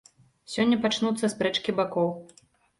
Сёння 0.53 0.79
пачнуцца 0.87 1.31
спрэчкі 1.35 1.77
бакоў. 1.83 2.13